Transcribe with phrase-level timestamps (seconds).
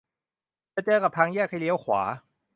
[0.73, 2.01] จะเจอกับทางแยกให้เลี้ยวขวา